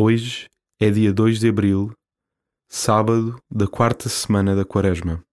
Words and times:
Hoje 0.00 0.46
é 0.80 0.92
dia 0.92 1.12
2 1.12 1.40
de 1.40 1.48
abril, 1.48 1.92
sábado 2.70 3.36
da 3.50 3.66
quarta 3.66 4.08
semana 4.08 4.54
da 4.54 4.64
Quaresma. 4.64 5.24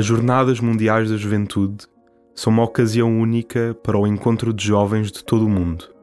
As 0.00 0.06
Jornadas 0.06 0.60
Mundiais 0.60 1.10
da 1.10 1.18
Juventude 1.18 1.86
são 2.34 2.50
uma 2.50 2.64
ocasião 2.64 3.20
única 3.20 3.76
para 3.82 3.98
o 3.98 4.06
encontro 4.06 4.50
de 4.50 4.66
jovens 4.66 5.12
de 5.12 5.22
todo 5.22 5.44
o 5.44 5.48
mundo 5.50 5.94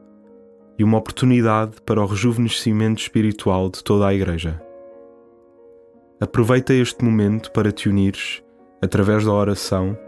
e 0.78 0.84
uma 0.84 0.98
oportunidade 0.98 1.82
para 1.84 2.00
o 2.00 2.06
rejuvenescimento 2.06 3.02
espiritual 3.02 3.68
de 3.68 3.82
toda 3.82 4.06
a 4.06 4.14
Igreja. 4.14 4.62
Aproveita 6.20 6.72
este 6.72 7.04
momento 7.04 7.50
para 7.50 7.72
te 7.72 7.88
unires, 7.88 8.40
através 8.80 9.24
da 9.24 9.32
oração, 9.32 9.98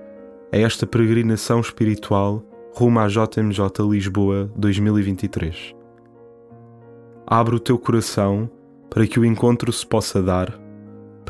a 0.53 0.57
esta 0.57 0.87
peregrinação 0.87 1.59
espiritual 1.59 2.45
rumo 2.73 3.01
à 3.01 3.09
JMJ 3.09 3.85
Lisboa 3.91 4.49
2023. 4.55 5.75
Abre 7.27 7.57
o 7.57 7.59
teu 7.59 7.77
coração 7.77 8.49
para 8.89 9.05
que 9.05 9.19
o 9.19 9.25
encontro 9.25 9.73
se 9.73 9.85
possa 9.85 10.23
dar 10.23 10.60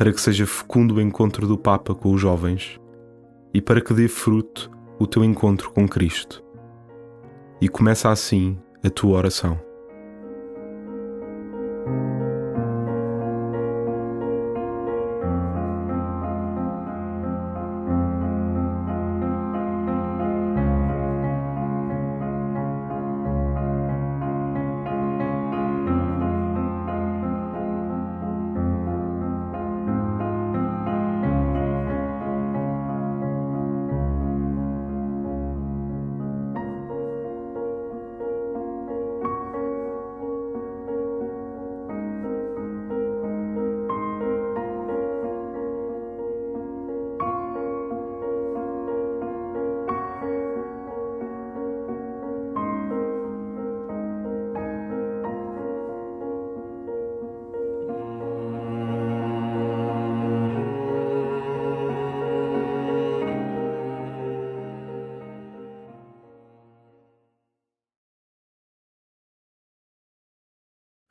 para 0.01 0.11
que 0.11 0.19
seja 0.19 0.47
fecundo 0.47 0.95
o 0.95 0.99
encontro 0.99 1.47
do 1.47 1.55
Papa 1.55 1.93
com 1.93 2.11
os 2.11 2.19
jovens 2.19 2.81
e 3.53 3.61
para 3.61 3.79
que 3.79 3.93
dê 3.93 4.07
fruto 4.07 4.71
o 4.97 5.05
teu 5.05 5.23
encontro 5.23 5.69
com 5.69 5.87
Cristo. 5.87 6.43
E 7.61 7.69
começa 7.69 8.09
assim 8.09 8.57
a 8.83 8.89
tua 8.89 9.15
oração. 9.15 9.61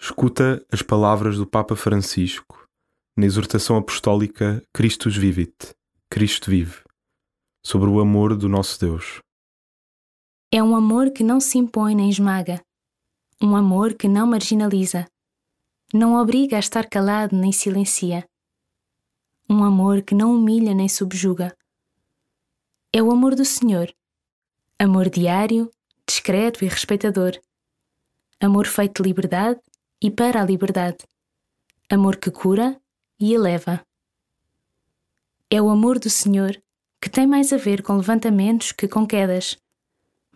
Escuta 0.03 0.65
as 0.72 0.81
palavras 0.81 1.37
do 1.37 1.47
Papa 1.47 1.77
Francisco 1.77 2.66
na 3.15 3.27
exortação 3.27 3.77
apostólica 3.77 4.62
Christus 4.72 5.15
Vivit, 5.15 5.75
Cristo 6.09 6.50
vive, 6.50 6.83
sobre 7.62 7.91
o 7.91 8.00
amor 8.00 8.34
do 8.34 8.49
nosso 8.49 8.81
Deus. 8.81 9.21
É 10.50 10.62
um 10.62 10.75
amor 10.75 11.10
que 11.10 11.22
não 11.22 11.39
se 11.39 11.59
impõe 11.59 11.94
nem 11.94 12.09
esmaga, 12.09 12.65
um 13.43 13.55
amor 13.55 13.93
que 13.93 14.09
não 14.09 14.27
marginaliza, 14.27 15.06
não 15.93 16.15
obriga 16.15 16.56
a 16.56 16.60
estar 16.60 16.89
calado 16.89 17.37
nem 17.37 17.53
silencia, 17.53 18.25
um 19.50 19.62
amor 19.62 20.00
que 20.00 20.15
não 20.15 20.34
humilha 20.34 20.72
nem 20.72 20.89
subjuga. 20.89 21.55
É 22.91 23.03
o 23.03 23.12
amor 23.12 23.34
do 23.34 23.44
Senhor, 23.44 23.93
amor 24.78 25.10
diário, 25.10 25.71
discreto 26.09 26.65
e 26.65 26.69
respeitador, 26.69 27.39
amor 28.41 28.66
feito 28.66 29.03
de 29.03 29.09
liberdade 29.10 29.60
e 30.03 30.11
para 30.11 30.41
a 30.41 30.44
liberdade, 30.44 30.99
amor 31.91 32.16
que 32.16 32.31
cura 32.31 32.81
e 33.19 33.34
eleva. 33.34 33.81
É 35.50 35.61
o 35.61 35.69
amor 35.69 35.99
do 35.99 36.09
Senhor 36.09 36.61
que 37.00 37.11
tem 37.11 37.27
mais 37.27 37.53
a 37.53 37.56
ver 37.56 37.83
com 37.83 37.97
levantamentos 37.97 38.72
que 38.72 38.87
com 38.87 39.06
quedas, 39.06 39.56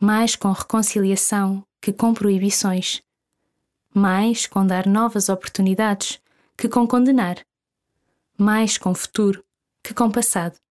mais 0.00 0.34
com 0.36 0.50
reconciliação 0.52 1.64
que 1.80 1.92
com 1.92 2.12
proibições, 2.14 3.02
mais 3.94 4.46
com 4.46 4.66
dar 4.66 4.86
novas 4.86 5.28
oportunidades 5.28 6.20
que 6.56 6.68
com 6.68 6.86
condenar, 6.86 7.36
mais 8.36 8.76
com 8.78 8.94
futuro 8.94 9.44
que 9.82 9.94
com 9.94 10.10
passado. 10.10 10.63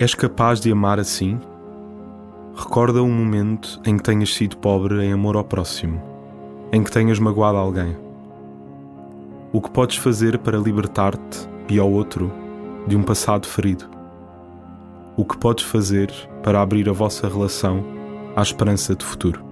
És 0.00 0.14
capaz 0.14 0.60
de 0.60 0.70
amar 0.70 1.00
assim? 1.00 1.40
Recorda 2.54 3.02
um 3.02 3.10
momento 3.10 3.80
em 3.84 3.96
que 3.96 4.02
tenhas 4.04 4.32
sido 4.32 4.56
pobre 4.56 5.04
em 5.04 5.12
amor 5.12 5.34
ao 5.34 5.42
próximo, 5.42 6.00
em 6.70 6.84
que 6.84 6.90
tenhas 6.92 7.18
magoado 7.18 7.58
alguém. 7.58 7.96
O 9.52 9.60
que 9.60 9.68
podes 9.68 9.96
fazer 9.96 10.38
para 10.38 10.56
libertar-te 10.56 11.48
e 11.68 11.80
ao 11.80 11.90
outro 11.90 12.30
de 12.86 12.96
um 12.96 13.02
passado 13.02 13.48
ferido? 13.48 13.86
O 15.16 15.24
que 15.24 15.36
podes 15.36 15.64
fazer 15.64 16.12
para 16.44 16.62
abrir 16.62 16.88
a 16.88 16.92
vossa 16.92 17.28
relação 17.28 17.84
à 18.36 18.42
esperança 18.42 18.94
de 18.94 19.04
futuro? 19.04 19.47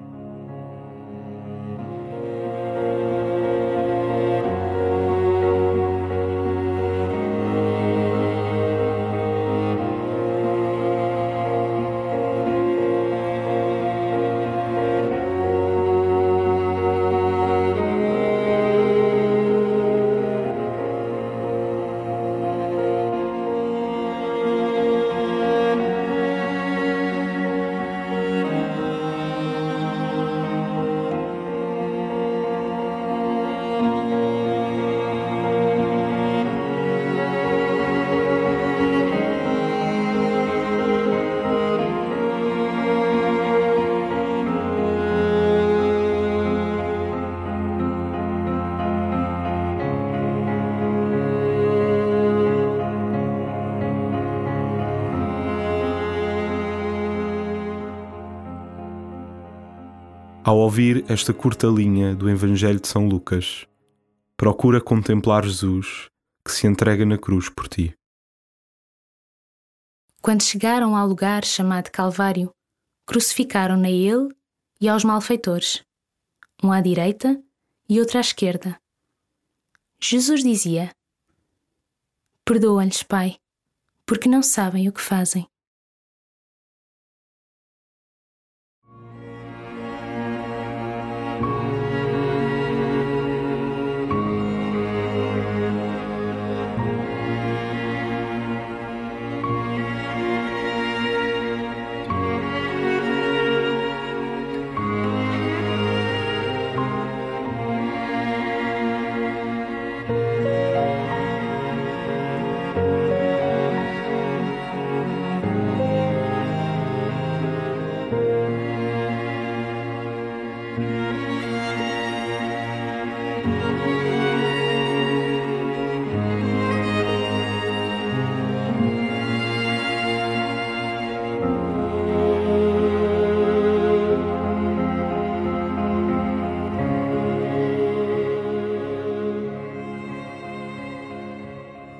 Ao 60.46 60.56
ouvir 60.58 61.04
esta 61.10 61.34
curta 61.34 61.66
linha 61.66 62.14
do 62.14 62.30
Evangelho 62.30 62.78
de 62.78 62.86
São 62.86 63.08
Lucas, 63.08 63.66
procura 64.36 64.80
contemplar 64.80 65.44
Jesus 65.44 66.08
que 66.44 66.52
se 66.52 66.68
entrega 66.68 67.04
na 67.04 67.18
cruz 67.18 67.48
por 67.48 67.66
ti. 67.66 67.92
Quando 70.22 70.44
chegaram 70.44 70.94
ao 70.94 71.04
lugar 71.04 71.44
chamado 71.44 71.90
Calvário, 71.90 72.52
crucificaram-na 73.04 73.90
ele 73.90 74.28
e 74.80 74.88
aos 74.88 75.02
malfeitores, 75.02 75.82
um 76.62 76.70
à 76.70 76.80
direita 76.80 77.42
e 77.88 77.98
outro 77.98 78.18
à 78.18 78.20
esquerda. 78.20 78.80
Jesus 80.00 80.44
dizia: 80.44 80.94
Perdoa-lhes, 82.44 83.02
Pai, 83.02 83.34
porque 84.06 84.28
não 84.28 84.44
sabem 84.44 84.88
o 84.88 84.92
que 84.92 85.02
fazem. 85.02 85.48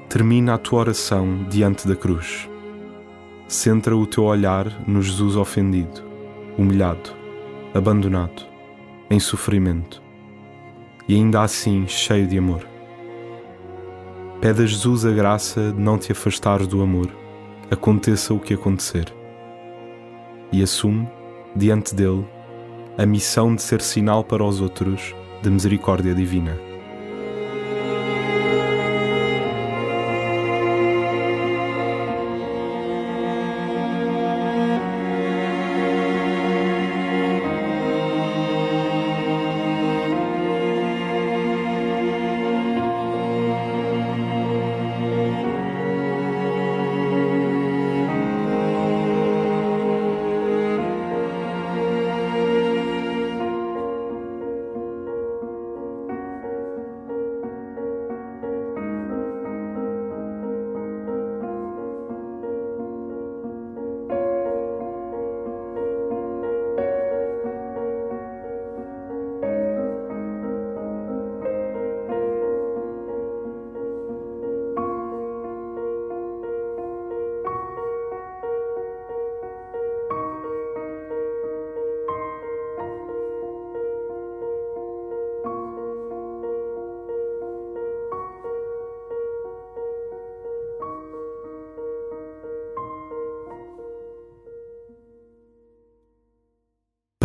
Termina 0.08 0.54
a 0.54 0.58
tua 0.58 0.80
oração 0.80 1.44
diante 1.48 1.86
da 1.86 1.96
cruz. 1.96 2.48
Centra 3.48 3.96
o 3.96 4.06
teu 4.06 4.24
olhar 4.24 4.66
no 4.86 5.02
Jesus 5.02 5.36
ofendido, 5.36 6.02
humilhado, 6.56 7.10
abandonado, 7.74 8.46
em 9.10 9.18
sofrimento 9.18 10.02
e 11.08 11.14
ainda 11.14 11.42
assim 11.42 11.86
cheio 11.86 12.26
de 12.26 12.38
amor. 12.38 12.66
Pede 14.40 14.62
a 14.62 14.66
Jesus 14.66 15.04
a 15.04 15.10
graça 15.10 15.72
de 15.72 15.80
não 15.80 15.98
te 15.98 16.12
afastares 16.12 16.66
do 16.66 16.82
amor, 16.82 17.10
aconteça 17.70 18.34
o 18.34 18.40
que 18.40 18.54
acontecer. 18.54 19.12
E 20.52 20.62
assume, 20.62 21.08
diante 21.54 21.94
dele, 21.94 22.24
a 22.96 23.04
missão 23.04 23.54
de 23.54 23.62
ser 23.62 23.80
sinal 23.80 24.22
para 24.22 24.44
os 24.44 24.60
outros 24.60 25.14
de 25.42 25.50
misericórdia 25.50 26.14
divina. 26.14 26.65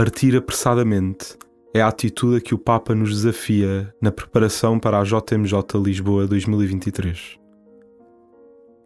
Partir 0.01 0.35
apressadamente 0.35 1.37
é 1.75 1.79
a 1.79 1.87
atitude 1.87 2.37
a 2.37 2.41
que 2.41 2.55
o 2.55 2.57
Papa 2.57 2.95
nos 2.95 3.11
desafia 3.11 3.93
na 4.01 4.11
preparação 4.11 4.79
para 4.79 4.99
a 4.99 5.03
JMJ 5.03 5.79
Lisboa 5.79 6.25
2023. 6.25 7.37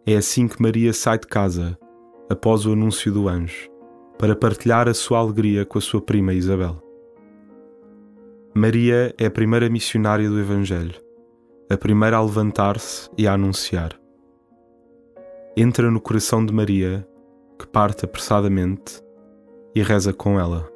É 0.06 0.14
assim 0.14 0.46
que 0.46 0.60
Maria 0.60 0.92
sai 0.92 1.18
de 1.18 1.26
casa, 1.26 1.78
após 2.28 2.66
o 2.66 2.72
anúncio 2.74 3.10
do 3.10 3.30
anjo, 3.30 3.70
para 4.18 4.36
partilhar 4.36 4.90
a 4.90 4.92
sua 4.92 5.20
alegria 5.20 5.64
com 5.64 5.78
a 5.78 5.80
sua 5.80 6.02
prima 6.02 6.34
Isabel. 6.34 6.82
Maria 8.54 9.14
é 9.16 9.24
a 9.24 9.30
primeira 9.30 9.70
missionária 9.70 10.28
do 10.28 10.38
Evangelho, 10.38 11.00
a 11.70 11.78
primeira 11.78 12.18
a 12.18 12.22
levantar-se 12.22 13.08
e 13.16 13.26
a 13.26 13.32
anunciar. 13.32 13.98
Entra 15.56 15.90
no 15.90 15.98
coração 15.98 16.44
de 16.44 16.52
Maria, 16.52 17.08
que 17.58 17.66
parte 17.66 18.04
apressadamente, 18.04 19.02
e 19.74 19.82
reza 19.82 20.12
com 20.12 20.38
ela. 20.38 20.75